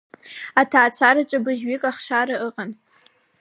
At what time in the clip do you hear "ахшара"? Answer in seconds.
1.89-2.35